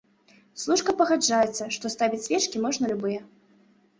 Служка 0.61 0.93
пагаджаецца, 1.01 1.67
што 1.77 1.85
ставіць 1.95 2.23
свечкі 2.27 2.61
можна 2.65 2.85
любыя! 2.95 3.21